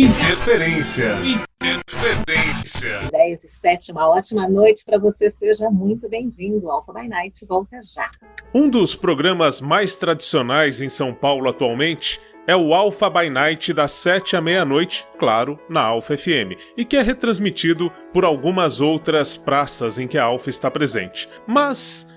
[0.00, 1.16] Interferência.
[1.60, 3.00] Interferência.
[3.10, 5.28] 10 e 7, uma ótima noite para você.
[5.28, 6.70] Seja muito bem-vindo.
[6.70, 8.08] Alpha by Night volta já.
[8.54, 13.90] Um dos programas mais tradicionais em São Paulo atualmente é o Alpha by Night das
[13.90, 19.98] 7 à meia-noite, claro, na Alpha FM, e que é retransmitido por algumas outras praças
[19.98, 21.28] em que a Alpha está presente.
[21.44, 22.08] Mas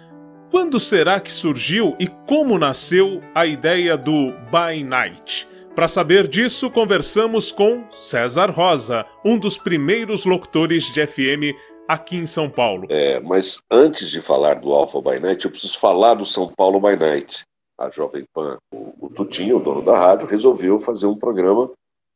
[0.51, 5.49] quando será que surgiu e como nasceu a ideia do By Night?
[5.75, 11.55] Para saber disso, conversamos com César Rosa, um dos primeiros locutores de FM
[11.87, 12.87] aqui em São Paulo.
[12.89, 16.79] É, mas antes de falar do Alpha by Night, eu preciso falar do São Paulo
[16.79, 17.43] by Night.
[17.77, 21.71] A Jovem Pan, o, o Tutinho, o dono da rádio, resolveu fazer um programa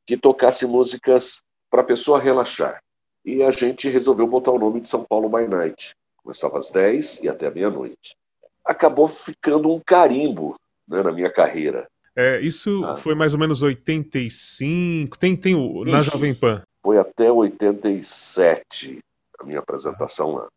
[0.05, 2.79] que tocasse músicas para a pessoa relaxar.
[3.23, 5.95] E a gente resolveu botar o nome de São Paulo by Night.
[6.21, 8.17] Começava às 10 e até meia-noite.
[8.65, 11.87] Acabou ficando um carimbo né, na minha carreira.
[12.15, 12.95] É, isso ah.
[12.95, 15.17] foi mais ou menos 85.
[15.17, 16.63] Tem, tem o, na Jovem Pan.
[16.81, 18.99] Foi até 87
[19.39, 20.47] a minha apresentação lá.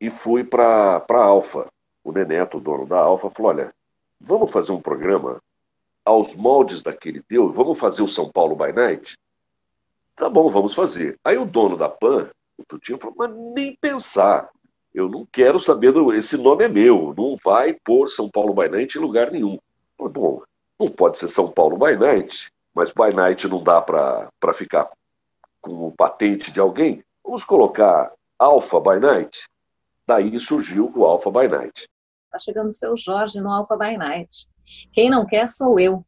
[0.00, 1.66] E fui para a Alfa.
[2.04, 3.74] O Neneto, o dono da Alfa, falou: olha,
[4.20, 5.42] vamos fazer um programa
[6.04, 9.14] aos moldes daquele teu, vamos fazer o São Paulo by Night?
[10.14, 11.18] Tá bom, vamos fazer.
[11.24, 14.48] Aí o dono da PAN, o Tutinho, falou: mas nem pensar.
[14.94, 16.12] Eu não quero saber, do...
[16.12, 19.58] esse nome é meu, não vai pôr São Paulo by Night em lugar nenhum.
[19.98, 20.42] Falei, bom,
[20.78, 24.90] não pode ser São Paulo by night, mas by night não dá para ficar
[25.60, 27.02] com o patente de alguém.
[27.24, 29.44] Vamos colocar Alpha by night.
[30.06, 31.88] Daí surgiu o Alpha by night.
[32.26, 34.46] Está chegando o seu Jorge no Alpha by night.
[34.92, 36.04] Quem não quer sou eu.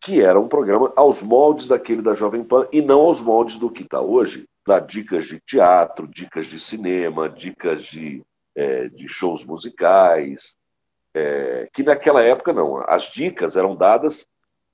[0.00, 3.70] Que era um programa aos moldes daquele da Jovem Pan e não aos moldes do
[3.70, 4.46] que está hoje.
[4.66, 8.22] Dá dicas de teatro, dicas de cinema, dicas de,
[8.54, 10.56] é, de shows musicais,
[11.14, 12.78] é, que naquela época não.
[12.88, 14.26] As dicas eram dadas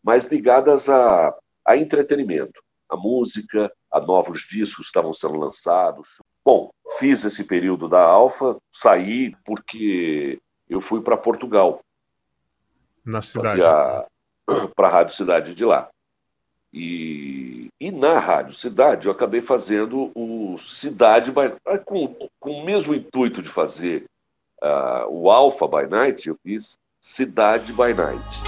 [0.02, 6.20] mais ligadas a, a entretenimento, a música, a novos discos estavam sendo lançados.
[6.44, 11.80] Bom, fiz esse período da Alfa, saí porque eu fui para Portugal.
[13.04, 13.60] Na cidade.
[14.74, 15.88] Para a Rádio Cidade de lá.
[16.72, 21.32] E, e na Rádio Cidade eu acabei fazendo o Cidade
[21.84, 24.06] com, com o mesmo intuito de fazer
[24.62, 28.42] uh, o Alpha by Night, eu fiz Cidade by Night.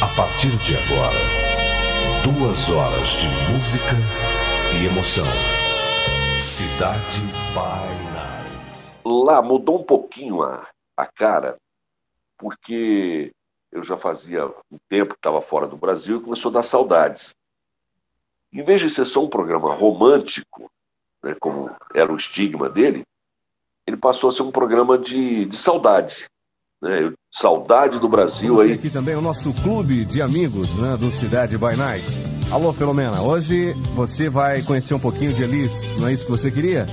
[0.00, 1.18] A partir de agora,
[2.24, 3.96] duas horas de música
[4.74, 5.26] e emoção.
[6.38, 7.20] Cidade
[7.52, 8.90] by Night.
[9.04, 11.56] Lá mudou um pouquinho a, a cara,
[12.38, 13.32] porque
[13.72, 17.34] eu já fazia um tempo que estava fora do Brasil e começou a dar saudades.
[18.52, 20.70] Em vez de ser só um programa romântico,
[21.22, 23.04] né, como era o estigma dele,
[23.86, 26.26] ele passou a ser um programa de, de saudade.
[26.82, 27.12] Né?
[27.32, 28.72] Saudade do Brasil aí.
[28.72, 32.04] Aqui também o nosso clube de amigos né, do Cidade by Night.
[32.50, 36.50] Alô, Filomena, hoje você vai conhecer um pouquinho de Elis, não é isso que você
[36.50, 36.86] queria?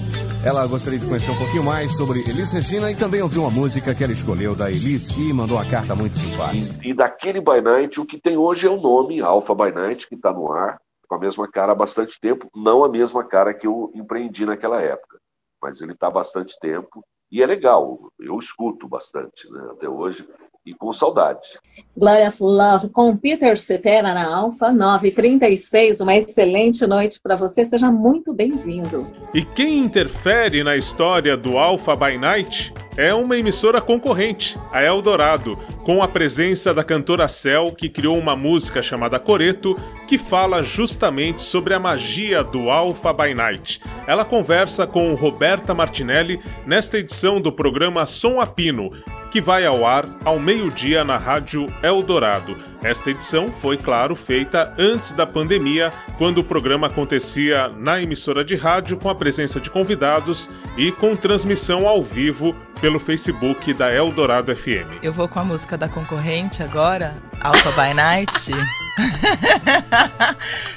[0.43, 3.93] Ela gostaria de conhecer um pouquinho mais sobre Elis Regina e também ouvir uma música
[3.93, 6.75] que ela escolheu da Elis e mandou uma carta muito simpática.
[6.83, 10.07] E, e daquele By Night, o que tem hoje é o nome Alpha By Night,
[10.07, 13.53] que está no ar, com a mesma cara há bastante tempo, não a mesma cara
[13.53, 15.22] que eu empreendi naquela época
[15.63, 20.24] mas ele está há bastante tempo e é legal, eu escuto bastante né, até hoje
[20.66, 21.59] e com saudade.
[21.97, 26.00] Glória of Love com Peter Cetera na Alfa 936.
[26.00, 29.07] Uma excelente noite para você, seja muito bem-vindo.
[29.34, 35.57] E quem interfere na história do Alpha by Night é uma emissora concorrente, a Eldorado,
[35.83, 39.75] com a presença da cantora Cell, que criou uma música chamada Coreto,
[40.07, 43.81] que fala justamente sobre a magia do Alpha by Night.
[44.05, 48.91] Ela conversa com Roberta Martinelli nesta edição do programa Som Apino,
[49.33, 52.55] que vai ao ar ao meio-dia na Rádio Eldorado.
[52.83, 58.55] Esta edição foi, claro, feita antes da pandemia, quando o programa acontecia na emissora de
[58.55, 64.55] rádio com a presença de convidados e com transmissão ao vivo pelo Facebook da Eldorado
[64.55, 65.01] FM.
[65.01, 68.51] Eu vou com a música da concorrente agora, Alpha by Night.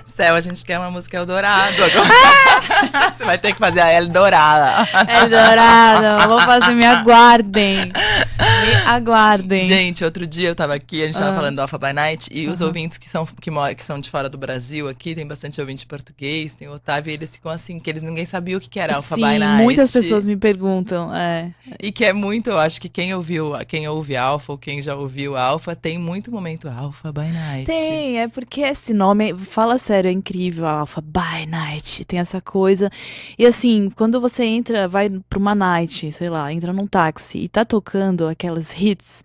[0.16, 3.12] Céu, a gente quer uma música Eldorado agora.
[3.14, 4.88] Você vai ter que fazer a Eldorada.
[5.06, 7.92] Eldorado, vou fazer, me aguardem.
[7.92, 9.66] Me aguardem.
[9.66, 11.36] Gente, outro dia eu tava aqui, a gente tava ah.
[11.36, 12.52] falando do Alpha by Night, e uhum.
[12.54, 15.84] os ouvintes que são, que, que são de fora do Brasil aqui, tem bastante ouvinte
[15.84, 18.96] português, tem o Otávio, e eles ficam assim, que eles ninguém sabia o que era
[18.96, 19.64] Alpha Sim, by Night.
[19.64, 21.50] muitas pessoas me perguntam, é.
[21.78, 24.94] E que é muito, eu acho que quem ouviu, quem ouve Alpha, ou quem já
[24.94, 27.66] ouviu Alpha, tem muito momento Alpha by Night.
[27.66, 32.40] Tem, é porque esse nome, fala sério, atmosfera incrível, a Alpha by Night, tem essa
[32.40, 32.90] coisa.
[33.38, 37.48] E assim, quando você entra, vai pra uma night, sei lá, entra num táxi e
[37.48, 39.24] tá tocando aquelas hits,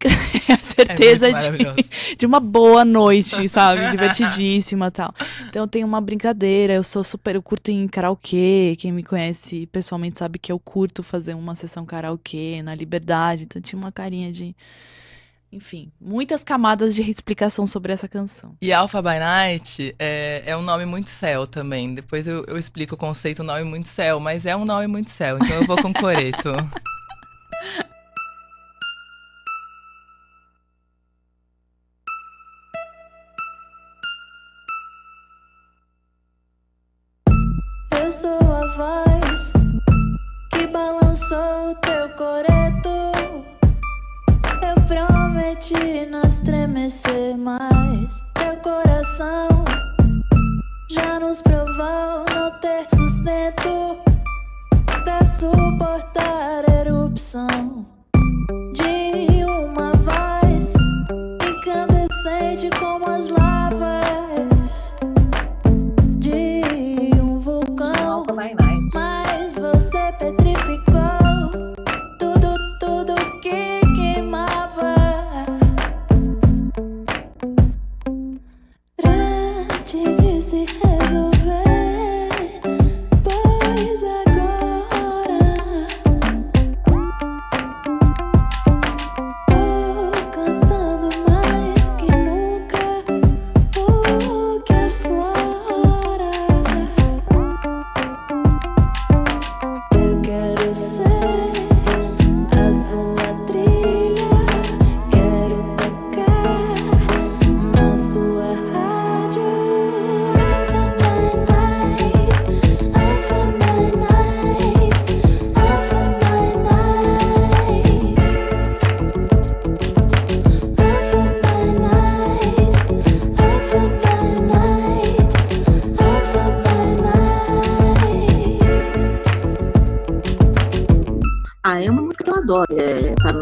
[0.48, 3.90] é a certeza É de, de uma boa noite, sabe?
[3.90, 5.14] Divertidíssima e tal.
[5.48, 10.18] Então tem uma brincadeira, eu sou super, eu curto em karaokê, quem me conhece pessoalmente
[10.18, 14.54] sabe que eu curto fazer uma sessão karaokê na liberdade, então tinha uma carinha de.
[15.52, 18.56] Enfim, muitas camadas de explicação sobre essa canção.
[18.62, 21.92] E Alpha by Night é, é um nome muito céu também.
[21.92, 25.10] Depois eu, eu explico o conceito, um nome muito céu, mas é um nome muito
[25.10, 26.50] céu, então eu vou com Coreto.
[37.92, 39.52] Eu sou a voz
[40.50, 43.09] que balançou teu coreto.
[44.90, 48.18] Prometi não estremecer mais.
[48.34, 49.64] Teu coração
[50.90, 53.96] já nos provou não ter sustento
[55.04, 57.86] pra suportar erupção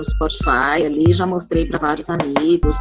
[0.09, 2.77] Spotify ali, já mostrei para vários amigos.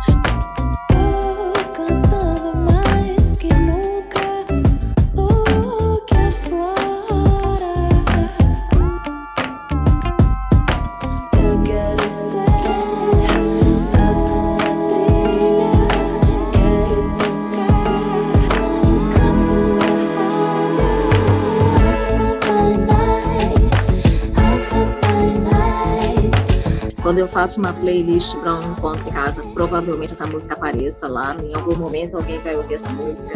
[27.28, 31.36] Eu faço uma playlist para um encontro em casa, provavelmente essa música apareça lá.
[31.44, 33.34] Em algum momento alguém vai ouvir essa música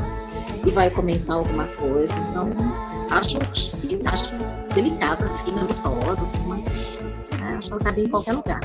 [0.65, 2.17] e vai comentar alguma coisa.
[2.29, 2.49] Então,
[3.11, 3.37] acho
[4.05, 6.97] acho delicada, fina, gostosa, assim, mas,
[7.37, 8.61] né, acho que ela cabe em qualquer lugar.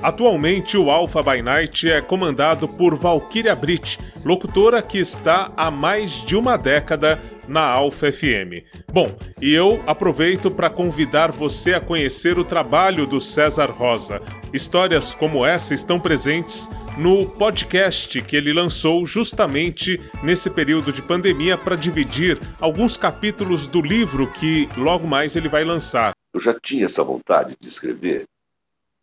[0.00, 6.12] Atualmente, o Alpha by Night é comandado por Valkyria Brit, locutora que está há mais
[6.12, 7.20] de uma década
[7.50, 8.64] na Alpha FM.
[8.92, 14.22] Bom, e eu aproveito para convidar você a conhecer o trabalho do César Rosa.
[14.54, 21.58] Histórias como essa estão presentes no podcast que ele lançou justamente nesse período de pandemia
[21.58, 26.12] para dividir alguns capítulos do livro que logo mais ele vai lançar.
[26.32, 28.26] Eu já tinha essa vontade de escrever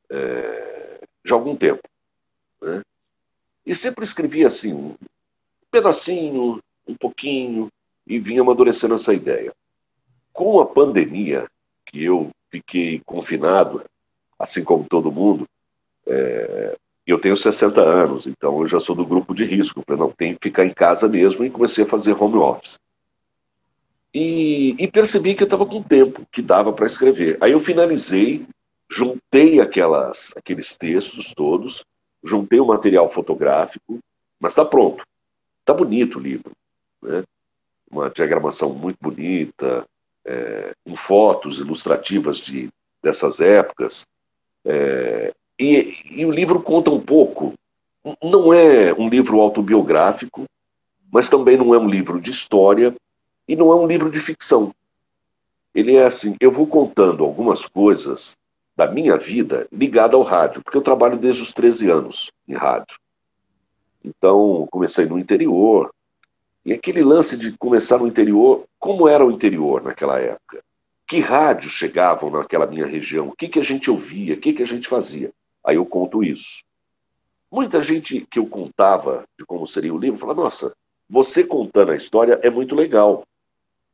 [0.10, 1.82] é, já há algum tempo.
[2.62, 2.82] Né?
[3.66, 4.96] E sempre escrevia assim, um
[5.70, 7.68] pedacinho, um pouquinho,
[8.08, 9.54] e vinha amadurecendo essa ideia.
[10.34, 11.48] Com a pandemia,
[11.86, 13.84] que eu fiquei confinado,
[14.40, 15.46] assim como todo mundo,
[16.06, 19.84] é, eu tenho 60 anos, então eu já sou do grupo de risco.
[19.88, 22.78] Eu não tenho que ficar em casa mesmo e comecei a fazer home office.
[24.14, 27.38] E, e percebi que eu estava com tempo, que dava para escrever.
[27.40, 28.46] Aí eu finalizei,
[28.90, 31.86] juntei aquelas, aqueles textos todos,
[32.24, 34.00] juntei o material fotográfico,
[34.40, 35.04] mas está pronto.
[35.60, 36.52] Está bonito o livro.
[37.02, 37.24] Né?
[37.90, 39.86] Uma diagramação muito bonita,
[40.26, 42.70] é, com fotos ilustrativas de,
[43.02, 44.06] dessas épocas.
[44.66, 47.54] É, e, e o livro conta um pouco.
[48.22, 50.46] Não é um livro autobiográfico,
[51.12, 52.96] mas também não é um livro de história
[53.48, 54.74] e não é um livro de ficção.
[55.74, 58.38] Ele é assim, eu vou contando algumas coisas
[58.76, 62.98] da minha vida ligada ao rádio, porque eu trabalho desde os 13 anos em rádio.
[64.04, 65.92] Então, comecei no interior,
[66.68, 70.62] e aquele lance de começar no interior, como era o interior naquela época?
[71.08, 73.30] Que rádios chegavam naquela minha região?
[73.30, 74.34] O que, que a gente ouvia?
[74.34, 75.32] O que, que a gente fazia?
[75.64, 76.62] Aí eu conto isso.
[77.50, 80.76] Muita gente que eu contava de como seria o livro fala: nossa,
[81.10, 83.24] você contando a história é muito legal.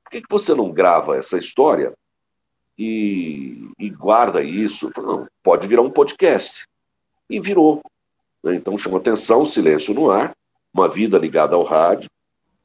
[0.04, 1.94] Por que, que você não grava essa história
[2.76, 4.92] e, e guarda isso?
[4.98, 6.66] Não, pode virar um podcast.
[7.30, 7.84] E virou.
[8.44, 8.56] né?
[8.56, 10.36] Então chama atenção, Silêncio no Ar,
[10.74, 12.10] Uma Vida Ligada ao Rádio.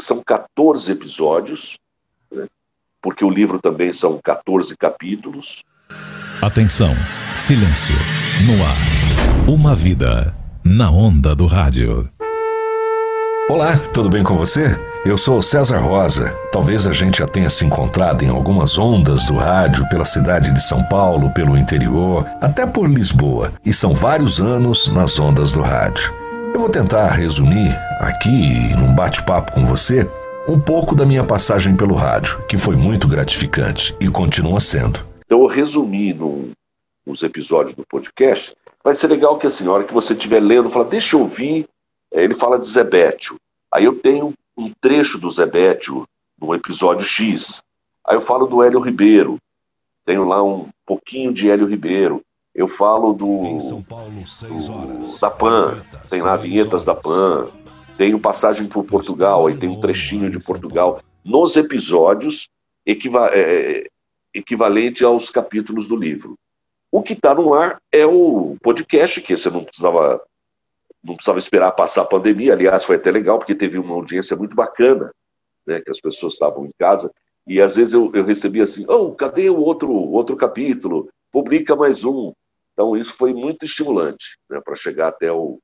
[0.00, 1.76] São 14 episódios,
[2.30, 2.46] né?
[3.02, 5.64] porque o livro também são 14 capítulos.
[6.40, 6.94] Atenção,
[7.36, 7.94] silêncio,
[8.46, 9.52] no ar.
[9.52, 10.32] Uma vida
[10.64, 12.08] na onda do rádio.
[13.50, 14.78] Olá, tudo bem com você?
[15.04, 16.32] Eu sou César Rosa.
[16.52, 20.60] Talvez a gente já tenha se encontrado em algumas ondas do rádio pela cidade de
[20.60, 23.52] São Paulo, pelo interior, até por Lisboa.
[23.64, 26.12] E são vários anos nas ondas do rádio.
[26.54, 30.08] Eu vou tentar resumir aqui, num bate-papo com você,
[30.48, 35.00] um pouco da minha passagem pelo rádio, que foi muito gratificante e continua sendo.
[35.24, 36.50] Então eu resumi num,
[37.06, 38.54] nos episódios do podcast.
[38.82, 41.66] Vai ser legal que a senhora que você estiver lendo fala, deixa eu ouvir.
[42.12, 43.36] É, Ele fala de Zebétio.
[43.72, 46.06] Aí eu tenho um trecho do Zebétio
[46.40, 47.62] no episódio X.
[48.06, 49.36] Aí eu falo do Hélio Ribeiro.
[50.06, 52.22] Tenho lá um pouquinho de Hélio Ribeiro.
[52.54, 53.26] Eu falo do,
[53.88, 55.82] Paulo, do- da PAN.
[56.08, 57.48] Tem lá vinhetas da PAN.
[57.96, 59.46] Tenho passagem por Portugal.
[59.46, 61.02] Aí tem um trechinho de Portugal.
[61.24, 62.48] Nos episódios
[62.86, 63.86] equiva- é,
[64.32, 66.38] equivalente aos capítulos do livro.
[66.90, 70.22] O que está no ar é o podcast, que você não precisava,
[71.04, 72.54] não precisava esperar passar a pandemia.
[72.54, 75.12] Aliás, foi até legal, porque teve uma audiência muito bacana,
[75.66, 77.12] né, que as pessoas estavam em casa.
[77.46, 81.08] E às vezes eu, eu recebia assim: oh, cadê o outro, outro capítulo?
[81.30, 82.32] Publica mais um.
[82.72, 85.58] Então, isso foi muito estimulante né, para chegar até o,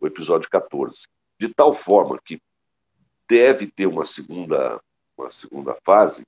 [0.00, 1.02] o episódio 14.
[1.38, 2.40] De tal forma que
[3.28, 4.80] deve ter uma segunda,
[5.16, 6.22] uma segunda fase,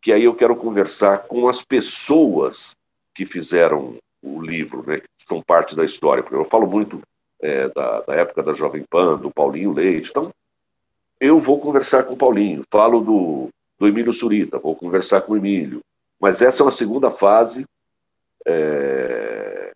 [0.00, 2.76] que aí eu quero conversar com as pessoas
[3.14, 7.00] que fizeram o livro, né, que são parte da história, porque eu falo muito
[7.40, 10.32] é, da, da época da Jovem Pan, do Paulinho Leite, então
[11.20, 13.48] eu vou conversar com o Paulinho, falo do,
[13.78, 15.80] do Emílio Surita, vou conversar com o Emílio,
[16.20, 17.64] mas essa é uma segunda fase,
[18.46, 19.72] é,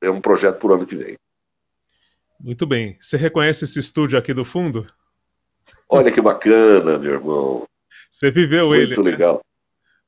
[0.00, 1.16] é um projeto por ano que vem.
[2.40, 2.96] Muito bem.
[3.00, 4.86] Você reconhece esse estúdio aqui do fundo?
[5.88, 7.66] Olha que bacana, meu irmão,
[8.10, 9.10] Você viveu ele, muito né?
[9.10, 9.40] legal.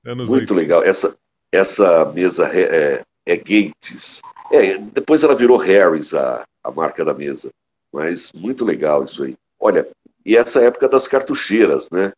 [0.04, 0.54] Anos Muito 80.
[0.54, 0.82] legal.
[0.82, 1.16] Essa,
[1.52, 4.20] essa mesa é, é Gates.
[4.50, 7.50] É, depois ela virou Harris, a, a marca da mesa.
[7.92, 9.36] Mas muito legal isso aí.
[9.58, 9.88] Olha,
[10.24, 12.12] e essa época das cartucheiras, né?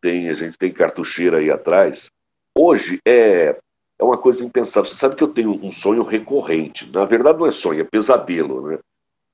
[0.00, 2.10] Tem, a gente tem cartucheira aí atrás.
[2.54, 3.56] Hoje é,
[3.98, 4.90] é uma coisa impensável.
[4.90, 6.90] Você sabe que eu tenho um sonho recorrente.
[6.92, 8.78] Na verdade, não é sonho, é pesadelo, né?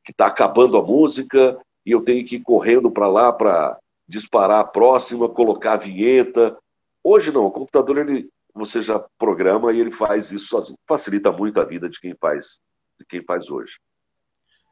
[0.05, 3.79] Que está acabando a música e eu tenho que ir correndo para lá para
[4.09, 6.57] disparar a próxima, colocar a vinheta.
[7.03, 10.79] Hoje não, o computador ele, você já programa e ele faz isso sozinho.
[10.87, 12.61] Facilita muito a vida de quem faz,
[12.99, 13.79] de quem faz hoje.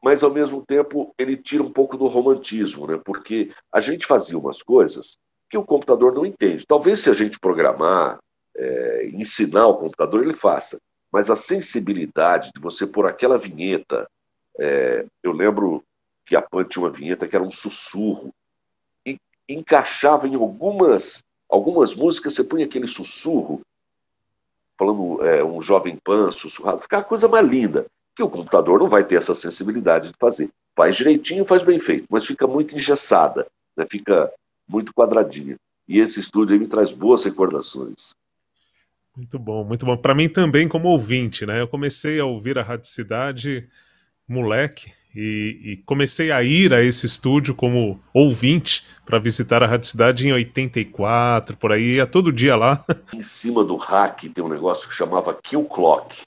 [0.03, 3.01] Mas ao mesmo tempo ele tira um pouco do romantismo, né?
[3.05, 5.19] Porque a gente fazia umas coisas
[5.49, 6.67] que o computador não entende.
[6.67, 8.19] Talvez se a gente programar,
[8.57, 10.79] é, ensinar o computador ele faça,
[11.13, 14.09] mas a sensibilidade de você pôr aquela vinheta,
[14.61, 15.83] é, eu lembro
[16.27, 18.33] que a Pan tinha uma vinheta que era um sussurro
[19.07, 23.63] e encaixava em algumas algumas músicas você punha aquele sussurro,
[24.79, 28.89] falando é, um jovem pan sussurrado, fica a coisa mais linda, que o computador não
[28.89, 30.49] vai ter essa sensibilidade de fazer.
[30.77, 33.85] Faz direitinho, faz bem feito, mas fica muito engessada, né?
[33.91, 34.33] fica
[34.69, 35.57] muito quadradinha.
[35.89, 38.15] E esse estúdio aí me traz boas recordações.
[39.17, 39.97] Muito bom, muito bom.
[39.97, 41.61] Para mim também como ouvinte, né?
[41.61, 43.69] Eu comecei a ouvir a Rádio Cidade
[44.33, 49.89] moleque e, e comecei a ir a esse estúdio como ouvinte para visitar a Rádio
[49.89, 52.85] Cidade em 84, por aí, ia todo dia lá.
[53.15, 56.23] Em cima do rack tem um negócio que chamava Kill Clock,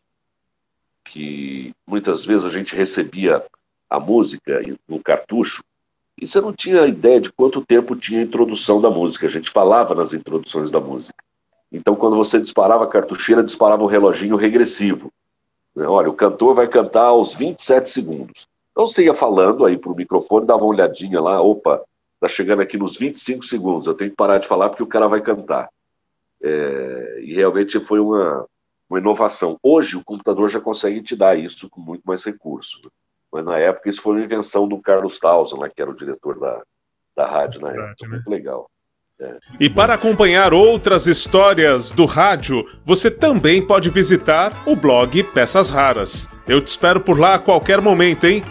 [1.05, 3.43] que muitas vezes a gente recebia
[3.89, 5.63] a música no cartucho
[6.19, 9.25] e você não tinha ideia de quanto tempo tinha a introdução da música.
[9.25, 11.23] A gente falava nas introduções da música.
[11.71, 15.11] Então, quando você disparava a cartucheira, disparava o reloginho regressivo.
[15.75, 18.47] Olha, o cantor vai cantar aos 27 segundos.
[18.71, 21.83] Então, você ia falando aí para o microfone, dava uma olhadinha lá, opa,
[22.19, 25.07] tá chegando aqui nos 25 segundos, eu tenho que parar de falar porque o cara
[25.07, 25.69] vai cantar.
[26.41, 28.45] É, e realmente foi uma,
[28.89, 29.57] uma inovação.
[29.63, 32.81] Hoje, o computador já consegue te dar isso com muito mais recurso.
[32.83, 32.89] né?
[33.31, 36.39] Mas na época, isso foi uma invenção do Carlos Tausen, lá, que era o diretor
[36.39, 36.63] da,
[37.15, 38.07] da rádio na época.
[38.07, 38.09] né?
[38.09, 38.69] Muito legal.
[39.59, 46.29] E para acompanhar outras histórias do rádio, você também pode visitar o blog Peças Raras.
[46.47, 48.43] Eu te espero por lá a qualquer momento, hein?